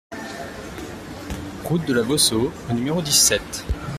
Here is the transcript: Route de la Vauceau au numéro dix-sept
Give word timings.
Route 1.63 1.85
de 1.85 1.93
la 1.93 2.01
Vauceau 2.01 2.51
au 2.71 2.73
numéro 2.73 3.03
dix-sept 3.03 3.63